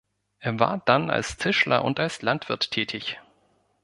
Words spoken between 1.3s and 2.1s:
Tischler und